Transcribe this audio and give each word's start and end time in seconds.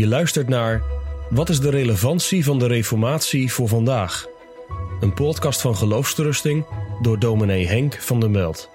Je 0.00 0.08
luistert 0.08 0.48
naar 0.48 0.82
Wat 1.30 1.48
is 1.48 1.60
de 1.60 1.70
relevantie 1.70 2.44
van 2.44 2.58
de 2.58 2.66
Reformatie 2.66 3.52
voor 3.52 3.68
vandaag? 3.68 4.26
Een 5.00 5.14
podcast 5.14 5.60
van 5.60 5.76
Geloofsterusting 5.76 6.66
door 7.02 7.18
dominee 7.18 7.66
Henk 7.66 7.94
van 7.94 8.20
der 8.20 8.30
Meld. 8.30 8.70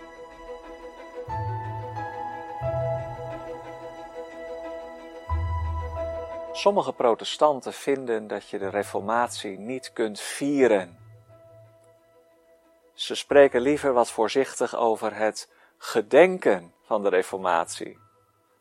Sommige 6.54 6.94
protestanten 6.94 7.74
vinden 7.74 8.28
dat 8.28 8.50
je 8.50 8.58
de 8.58 8.70
Reformatie 8.70 9.60
niet 9.60 9.94
kunt 9.94 10.20
vieren. 10.20 10.98
Ze 12.94 13.16
spreken 13.16 13.62
liever 13.62 13.94
wat 13.94 14.12
voorzichtig 14.12 14.76
over 14.76 15.16
het 15.16 15.50
gedenken 15.78 16.74
van 16.84 17.04
de 17.04 17.10
Reformatie. 17.10 17.98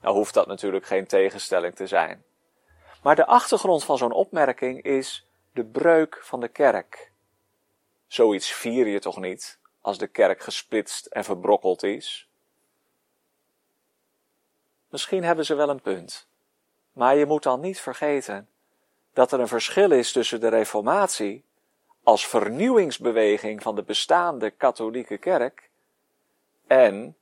Nou 0.01 0.15
hoeft 0.17 0.35
dat 0.35 0.47
natuurlijk 0.47 0.87
geen 0.87 1.07
tegenstelling 1.07 1.75
te 1.75 1.87
zijn. 1.87 2.23
Maar 3.05 3.17
de 3.17 3.27
achtergrond 3.27 3.85
van 3.85 3.99
zo'n 3.99 4.13
opmerking 4.13 4.83
is 4.83 5.27
de 5.53 5.65
breuk 5.65 6.19
van 6.23 6.41
de 6.41 6.49
kerk. 6.49 7.13
Zoiets 8.07 8.53
vier 8.53 8.87
je 8.87 8.99
toch 8.99 9.21
niet 9.21 9.59
als 9.81 9.99
de 9.99 10.07
kerk 10.07 10.41
gesplitst 10.43 11.07
en 11.07 11.25
verbrokkeld 11.25 11.83
is? 11.83 12.29
Misschien 14.89 15.25
hebben 15.25 15.45
ze 15.45 15.55
wel 15.55 15.69
een 15.69 15.81
punt. 15.81 16.29
Maar 16.93 17.17
je 17.17 17.27
moet 17.27 17.43
dan 17.43 17.61
niet 17.61 17.81
vergeten 17.81 18.49
dat 19.13 19.33
er 19.33 19.41
een 19.41 19.49
verschil 19.49 19.91
is 19.91 20.13
tussen 20.13 20.41
de 20.41 20.49
Reformatie 20.49 21.45
als 22.03 22.27
vernieuwingsbeweging 22.27 23.63
van 23.63 23.75
de 23.75 23.83
bestaande 23.83 24.51
katholieke 24.51 25.19
kerk 25.19 25.71
en 26.67 27.17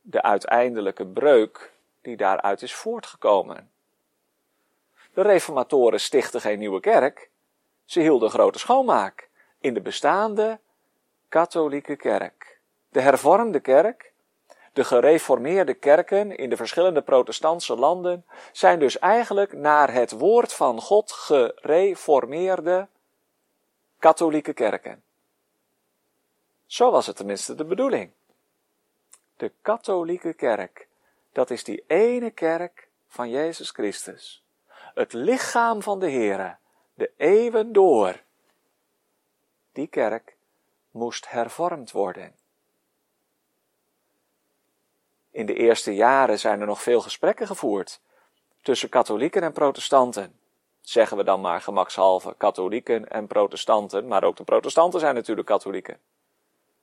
de 0.00 0.22
uiteindelijke 0.22 1.06
breuk 1.06 1.72
die 2.00 2.16
daaruit 2.16 2.62
is 2.62 2.74
voortgekomen. 2.74 3.71
De 5.14 5.22
reformatoren 5.22 6.00
stichtten 6.00 6.40
geen 6.40 6.58
nieuwe 6.58 6.80
kerk, 6.80 7.30
ze 7.84 8.00
hielden 8.00 8.30
grote 8.30 8.58
schoonmaak 8.58 9.28
in 9.60 9.74
de 9.74 9.80
bestaande 9.80 10.60
katholieke 11.28 11.96
kerk. 11.96 12.60
De 12.88 13.00
hervormde 13.00 13.60
kerk, 13.60 14.12
de 14.72 14.84
gereformeerde 14.84 15.74
kerken 15.74 16.36
in 16.36 16.50
de 16.50 16.56
verschillende 16.56 17.02
protestantse 17.02 17.76
landen 17.76 18.24
zijn 18.52 18.78
dus 18.78 18.98
eigenlijk 18.98 19.52
naar 19.52 19.92
het 19.92 20.10
woord 20.10 20.52
van 20.52 20.80
God 20.80 21.12
gereformeerde 21.12 22.88
katholieke 23.98 24.52
kerken. 24.52 25.02
Zo 26.66 26.90
was 26.90 27.06
het 27.06 27.16
tenminste 27.16 27.54
de 27.54 27.64
bedoeling. 27.64 28.10
De 29.36 29.52
katholieke 29.62 30.32
kerk, 30.32 30.88
dat 31.32 31.50
is 31.50 31.64
die 31.64 31.84
ene 31.86 32.30
kerk 32.30 32.88
van 33.08 33.30
Jezus 33.30 33.70
Christus. 33.70 34.42
Het 34.94 35.12
lichaam 35.12 35.82
van 35.82 35.98
de 35.98 36.10
Here, 36.10 36.56
de 36.94 37.10
eeuwen 37.16 37.72
door. 37.72 38.20
Die 39.72 39.86
kerk 39.86 40.36
moest 40.90 41.30
hervormd 41.30 41.90
worden. 41.90 42.34
In 45.30 45.46
de 45.46 45.54
eerste 45.54 45.94
jaren 45.94 46.38
zijn 46.38 46.60
er 46.60 46.66
nog 46.66 46.82
veel 46.82 47.00
gesprekken 47.00 47.46
gevoerd 47.46 48.00
tussen 48.62 48.88
katholieken 48.88 49.42
en 49.42 49.52
protestanten. 49.52 50.38
Zeggen 50.80 51.16
we 51.16 51.24
dan 51.24 51.40
maar 51.40 51.60
gemakshalve 51.60 52.34
katholieken 52.36 53.10
en 53.10 53.26
protestanten, 53.26 54.06
maar 54.06 54.24
ook 54.24 54.36
de 54.36 54.44
protestanten 54.44 55.00
zijn 55.00 55.14
natuurlijk 55.14 55.46
katholieken. 55.46 56.00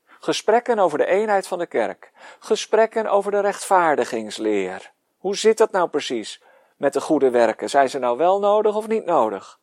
Gesprekken 0.06 0.80
over 0.80 0.98
de 0.98 1.06
eenheid 1.06 1.48
van 1.48 1.58
de 1.58 1.66
kerk. 1.66 2.12
Gesprekken 2.40 3.08
over 3.08 3.32
de 3.32 3.40
rechtvaardigingsleer. 3.40 4.92
Hoe 5.18 5.36
zit 5.36 5.58
dat 5.58 5.72
nou 5.72 5.90
precies 5.90 6.42
met 6.80 6.94
de 6.94 7.02
goede 7.02 7.30
werken? 7.30 7.70
Zijn 7.70 7.90
ze 7.90 8.00
nou 8.00 8.18
wel 8.18 8.40
nodig 8.40 8.76
of 8.76 8.88
niet 8.88 9.06
nodig? 9.06 9.60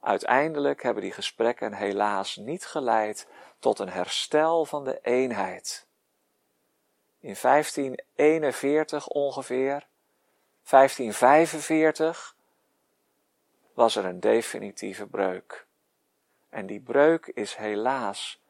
Uiteindelijk 0.00 0.82
hebben 0.82 1.02
die 1.02 1.12
gesprekken 1.12 1.72
helaas 1.72 2.36
niet 2.36 2.66
geleid 2.66 3.28
tot 3.58 3.78
een 3.78 3.88
herstel 3.88 4.64
van 4.64 4.84
de 4.84 4.98
eenheid. 5.02 5.86
In 7.20 7.36
1541 7.42 9.08
ongeveer, 9.08 9.86
1545, 10.68 12.36
was 13.74 13.96
er 13.96 14.04
een 14.04 14.20
definitieve 14.20 15.06
breuk. 15.06 15.66
En 16.48 16.66
die 16.66 16.80
breuk 16.80 17.26
is 17.26 17.54
helaas 17.54 18.42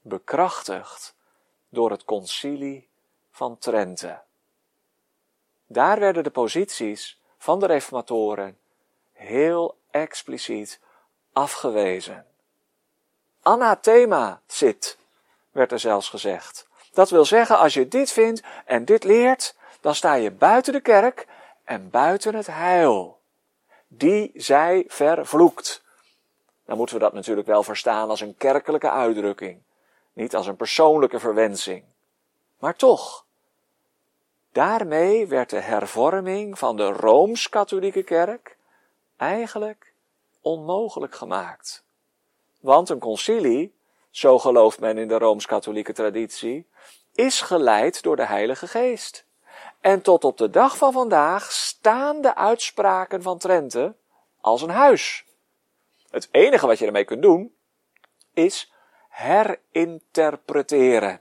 bekrachtigd 0.00 1.14
door 1.68 1.90
het 1.90 2.04
concilie 2.04 2.88
van 3.30 3.58
Trente. 3.58 4.22
Daar 5.72 5.98
werden 5.98 6.24
de 6.24 6.30
posities 6.30 7.20
van 7.38 7.60
de 7.60 7.66
reformatoren 7.66 8.58
heel 9.12 9.76
expliciet 9.90 10.80
afgewezen. 11.32 12.26
Anathema 13.42 14.40
zit, 14.46 14.98
werd 15.50 15.72
er 15.72 15.78
zelfs 15.78 16.08
gezegd. 16.08 16.68
Dat 16.92 17.10
wil 17.10 17.24
zeggen, 17.24 17.58
als 17.58 17.74
je 17.74 17.88
dit 17.88 18.12
vindt 18.12 18.42
en 18.64 18.84
dit 18.84 19.04
leert, 19.04 19.56
dan 19.80 19.94
sta 19.94 20.14
je 20.14 20.30
buiten 20.30 20.72
de 20.72 20.80
kerk 20.80 21.26
en 21.64 21.90
buiten 21.90 22.34
het 22.34 22.46
heil. 22.46 23.20
Die 23.88 24.30
zij 24.34 24.84
vervloekt. 24.88 25.82
Dan 26.64 26.76
moeten 26.76 26.96
we 26.96 27.02
dat 27.02 27.12
natuurlijk 27.12 27.46
wel 27.46 27.62
verstaan 27.62 28.08
als 28.08 28.20
een 28.20 28.36
kerkelijke 28.36 28.90
uitdrukking, 28.90 29.62
niet 30.12 30.34
als 30.36 30.46
een 30.46 30.56
persoonlijke 30.56 31.18
verwensing. 31.18 31.84
Maar 32.58 32.76
toch, 32.76 33.24
daarmee 34.52 35.26
werd 35.26 35.50
de 35.50 35.60
hervorming 35.60 36.58
van 36.58 36.76
de 36.76 36.86
rooms-katholieke 36.86 38.02
kerk 38.02 38.56
eigenlijk 39.16 39.92
onmogelijk 40.40 41.14
gemaakt. 41.14 41.84
Want 42.60 42.88
een 42.88 42.98
concilie, 42.98 43.74
zo 44.10 44.38
gelooft 44.38 44.80
men 44.80 44.98
in 44.98 45.08
de 45.08 45.18
rooms-katholieke 45.18 45.92
traditie, 45.92 46.66
is 47.14 47.40
geleid 47.40 48.02
door 48.02 48.16
de 48.16 48.26
Heilige 48.26 48.66
Geest. 48.66 49.24
En 49.80 50.02
tot 50.02 50.24
op 50.24 50.38
de 50.38 50.50
dag 50.50 50.76
van 50.76 50.92
vandaag 50.92 51.52
staan 51.52 52.20
de 52.20 52.34
uitspraken 52.34 53.22
van 53.22 53.38
Trente 53.38 53.94
als 54.40 54.62
een 54.62 54.70
huis. 54.70 55.24
Het 56.10 56.28
enige 56.30 56.66
wat 56.66 56.78
je 56.78 56.86
ermee 56.86 57.04
kunt 57.04 57.22
doen, 57.22 57.54
is 58.34 58.72
herinterpreteren. 59.08 61.20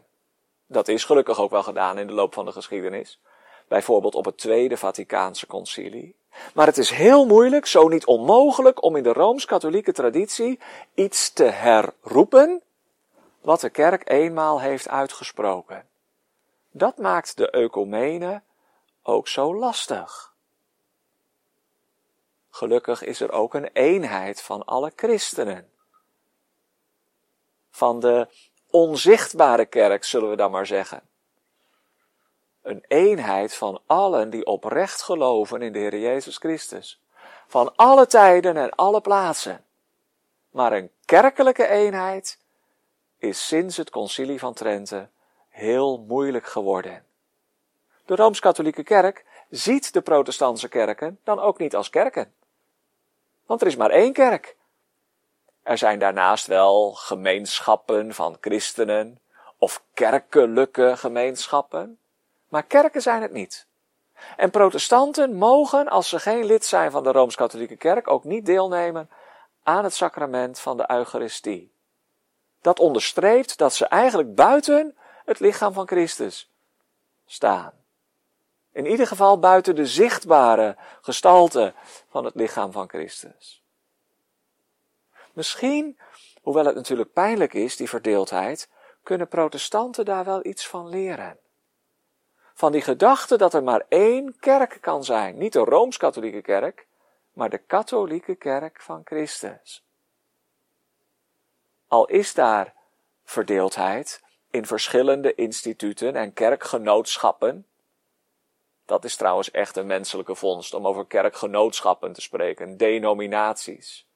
Dat 0.71 0.87
is 0.87 1.03
gelukkig 1.03 1.39
ook 1.39 1.51
wel 1.51 1.63
gedaan 1.63 1.97
in 1.97 2.07
de 2.07 2.13
loop 2.13 2.33
van 2.33 2.45
de 2.45 2.51
geschiedenis. 2.51 3.19
Bijvoorbeeld 3.67 4.15
op 4.15 4.25
het 4.25 4.37
Tweede 4.37 4.77
Vaticaanse 4.77 5.47
Concilie. 5.47 6.15
Maar 6.53 6.65
het 6.65 6.77
is 6.77 6.89
heel 6.89 7.25
moeilijk, 7.25 7.65
zo 7.65 7.87
niet 7.87 8.05
onmogelijk, 8.05 8.83
om 8.83 8.95
in 8.95 9.03
de 9.03 9.13
rooms-katholieke 9.13 9.91
traditie 9.91 10.59
iets 10.93 11.33
te 11.33 11.43
herroepen 11.43 12.61
wat 13.41 13.59
de 13.59 13.69
kerk 13.69 14.09
eenmaal 14.09 14.61
heeft 14.61 14.87
uitgesproken. 14.87 15.87
Dat 16.71 16.97
maakt 16.97 17.37
de 17.37 17.49
ecumene 17.49 18.41
ook 19.03 19.27
zo 19.27 19.55
lastig. 19.55 20.33
Gelukkig 22.49 23.03
is 23.03 23.19
er 23.19 23.31
ook 23.31 23.53
een 23.53 23.69
eenheid 23.73 24.41
van 24.41 24.65
alle 24.65 24.91
christenen. 24.95 25.69
Van 27.69 27.99
de 27.99 28.27
onzichtbare 28.71 29.65
kerk, 29.65 30.03
zullen 30.03 30.29
we 30.29 30.35
dan 30.35 30.51
maar 30.51 30.65
zeggen. 30.65 31.01
Een 32.61 32.83
eenheid 32.87 33.53
van 33.53 33.81
allen 33.85 34.29
die 34.29 34.45
oprecht 34.45 35.01
geloven 35.01 35.61
in 35.61 35.73
de 35.73 35.79
Heer 35.79 35.99
Jezus 35.99 36.37
Christus. 36.37 37.01
Van 37.47 37.75
alle 37.75 38.07
tijden 38.07 38.57
en 38.57 38.69
alle 38.69 39.01
plaatsen. 39.01 39.65
Maar 40.49 40.73
een 40.73 40.91
kerkelijke 41.05 41.67
eenheid 41.67 42.39
is 43.17 43.47
sinds 43.47 43.77
het 43.77 43.89
concilie 43.89 44.39
van 44.39 44.53
Trente 44.53 45.09
heel 45.49 45.97
moeilijk 46.07 46.45
geworden. 46.45 47.05
De 48.05 48.15
Rooms-Katholieke 48.15 48.83
Kerk 48.83 49.25
ziet 49.49 49.93
de 49.93 50.01
protestantse 50.01 50.69
kerken 50.69 51.19
dan 51.23 51.39
ook 51.39 51.59
niet 51.59 51.75
als 51.75 51.89
kerken. 51.89 52.33
Want 53.45 53.61
er 53.61 53.67
is 53.67 53.75
maar 53.75 53.89
één 53.89 54.13
kerk. 54.13 54.55
Er 55.63 55.77
zijn 55.77 55.99
daarnaast 55.99 56.47
wel 56.47 56.91
gemeenschappen 56.91 58.13
van 58.13 58.37
christenen 58.41 59.19
of 59.57 59.83
kerkelijke 59.93 60.97
gemeenschappen, 60.97 61.99
maar 62.47 62.63
kerken 62.63 63.01
zijn 63.01 63.21
het 63.21 63.31
niet. 63.31 63.67
En 64.37 64.49
protestanten 64.49 65.35
mogen, 65.35 65.87
als 65.87 66.09
ze 66.09 66.19
geen 66.19 66.45
lid 66.45 66.65
zijn 66.65 66.91
van 66.91 67.03
de 67.03 67.11
Rooms-Katholieke 67.11 67.75
Kerk, 67.75 68.09
ook 68.09 68.23
niet 68.23 68.45
deelnemen 68.45 69.09
aan 69.63 69.83
het 69.83 69.93
sacrament 69.93 70.59
van 70.59 70.77
de 70.77 70.91
Eucharistie. 70.91 71.73
Dat 72.61 72.79
onderstreept 72.79 73.57
dat 73.57 73.73
ze 73.73 73.85
eigenlijk 73.85 74.35
buiten 74.35 74.95
het 75.25 75.39
lichaam 75.39 75.73
van 75.73 75.87
Christus 75.87 76.49
staan. 77.25 77.73
In 78.71 78.85
ieder 78.85 79.07
geval 79.07 79.39
buiten 79.39 79.75
de 79.75 79.85
zichtbare 79.85 80.75
gestalte 81.01 81.73
van 82.09 82.25
het 82.25 82.35
lichaam 82.35 82.71
van 82.71 82.89
Christus. 82.89 83.60
Misschien, 85.33 85.99
hoewel 86.41 86.65
het 86.65 86.75
natuurlijk 86.75 87.13
pijnlijk 87.13 87.53
is, 87.53 87.75
die 87.75 87.89
verdeeldheid, 87.89 88.69
kunnen 89.03 89.27
protestanten 89.27 90.05
daar 90.05 90.25
wel 90.25 90.45
iets 90.45 90.67
van 90.67 90.89
leren. 90.89 91.37
Van 92.53 92.71
die 92.71 92.81
gedachte 92.81 93.37
dat 93.37 93.53
er 93.53 93.63
maar 93.63 93.85
één 93.89 94.39
kerk 94.39 94.77
kan 94.81 95.03
zijn. 95.03 95.37
Niet 95.37 95.53
de 95.53 95.59
Rooms-Katholieke 95.59 96.41
kerk, 96.41 96.87
maar 97.33 97.49
de 97.49 97.57
katholieke 97.57 98.35
kerk 98.35 98.81
van 98.81 99.01
Christus. 99.03 99.85
Al 101.87 102.05
is 102.05 102.33
daar 102.33 102.73
verdeeldheid 103.23 104.23
in 104.49 104.65
verschillende 104.65 105.35
instituten 105.35 106.15
en 106.15 106.33
kerkgenootschappen. 106.33 107.67
Dat 108.85 109.03
is 109.05 109.15
trouwens 109.15 109.51
echt 109.51 109.75
een 109.75 109.87
menselijke 109.87 110.35
vondst 110.35 110.73
om 110.73 110.87
over 110.87 111.05
kerkgenootschappen 111.05 112.13
te 112.13 112.21
spreken, 112.21 112.77
denominaties. 112.77 114.10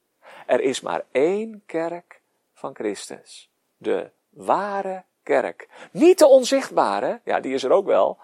Er 0.45 0.61
is 0.61 0.81
maar 0.81 1.03
één 1.11 1.63
kerk 1.65 2.21
van 2.53 2.75
Christus, 2.75 3.49
de 3.77 4.09
ware 4.29 5.03
kerk. 5.23 5.67
Niet 5.91 6.19
de 6.19 6.27
onzichtbare, 6.27 7.21
ja, 7.23 7.39
die 7.39 7.53
is 7.53 7.63
er 7.63 7.71
ook 7.71 7.85
wel. 7.85 8.17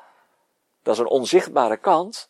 Dat 0.83 0.93
is 0.93 0.99
een 0.99 1.07
onzichtbare 1.07 1.77
kant, 1.77 2.29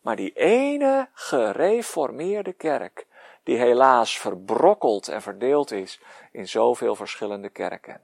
maar 0.00 0.16
die 0.16 0.32
ene 0.32 1.08
gereformeerde 1.12 2.52
kerk, 2.52 3.06
die 3.42 3.56
helaas 3.56 4.18
verbrokkeld 4.18 5.08
en 5.08 5.22
verdeeld 5.22 5.70
is 5.70 6.00
in 6.32 6.48
zoveel 6.48 6.94
verschillende 6.94 7.48
kerken. 7.48 8.00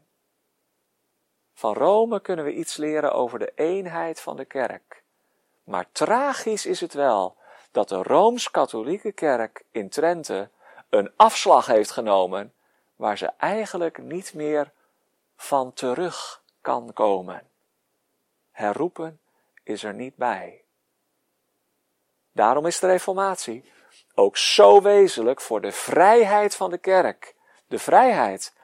Van 1.54 1.74
Rome 1.74 2.20
kunnen 2.20 2.44
we 2.44 2.52
iets 2.52 2.76
leren 2.76 3.12
over 3.12 3.38
de 3.38 3.52
eenheid 3.54 4.20
van 4.20 4.36
de 4.36 4.44
kerk. 4.44 5.02
Maar 5.64 5.86
tragisch 5.92 6.66
is 6.66 6.80
het 6.80 6.94
wel 6.94 7.36
dat 7.70 7.88
de 7.88 8.02
Rooms-Katholieke 8.02 9.12
Kerk 9.12 9.64
in 9.70 9.88
Trente 9.88 10.50
een 10.98 11.12
afslag 11.16 11.66
heeft 11.66 11.90
genomen 11.90 12.52
waar 12.96 13.18
ze 13.18 13.32
eigenlijk 13.38 13.98
niet 13.98 14.34
meer 14.34 14.72
van 15.36 15.72
terug 15.72 16.42
kan 16.60 16.92
komen. 16.92 17.48
Herroepen 18.52 19.20
is 19.62 19.84
er 19.84 19.94
niet 19.94 20.16
bij. 20.16 20.62
Daarom 22.32 22.66
is 22.66 22.78
de 22.78 22.86
Reformatie 22.86 23.72
ook 24.14 24.36
zo 24.36 24.82
wezenlijk 24.82 25.40
voor 25.40 25.60
de 25.60 25.72
vrijheid 25.72 26.56
van 26.56 26.70
de 26.70 26.78
kerk. 26.78 27.34
De 27.66 27.78
vrijheid 27.78 28.54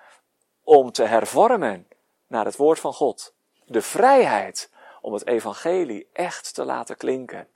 om 0.62 0.93
te 0.93 1.02
hervormen 1.02 1.88
naar 2.26 2.44
het 2.44 2.56
woord 2.56 2.81
van 2.81 2.93
God. 2.93 3.35
De 3.64 3.82
vrijheid 3.82 4.70
om 5.00 5.12
het 5.12 5.26
evangelie 5.26 6.08
echt 6.12 6.55
te 6.55 6.64
laten 6.64 6.96
klinken. 6.96 7.49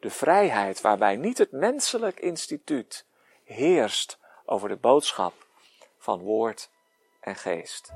De 0.00 0.10
vrijheid 0.10 0.80
waarbij 0.80 1.16
niet 1.16 1.38
het 1.38 1.52
menselijk 1.52 2.20
instituut 2.20 3.04
heerst 3.50 4.18
over 4.44 4.68
de 4.68 4.76
boodschap 4.76 5.46
van 5.98 6.18
woord 6.18 6.70
en 7.20 7.36
geest. 7.36 7.92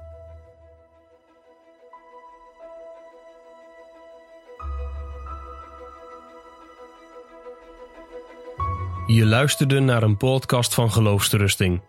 Je 9.06 9.26
luisterde 9.26 9.80
naar 9.80 10.02
een 10.02 10.16
podcast 10.16 10.74
van 10.74 10.92
Geloofsterusting. 10.92 11.82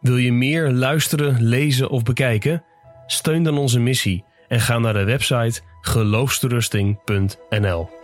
Wil 0.00 0.16
je 0.16 0.32
meer 0.32 0.70
luisteren, 0.70 1.42
lezen 1.42 1.88
of 1.88 2.02
bekijken? 2.02 2.64
Steun 3.06 3.42
dan 3.42 3.58
onze 3.58 3.80
missie 3.80 4.24
en 4.48 4.60
ga 4.60 4.78
naar 4.78 4.92
de 4.92 5.04
website 5.04 5.60
geloofsterusting.nl. 5.80 8.01